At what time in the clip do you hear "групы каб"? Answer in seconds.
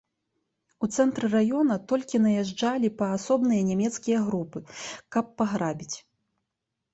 4.31-5.25